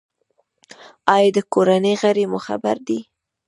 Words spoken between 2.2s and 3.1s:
مو خبر دي؟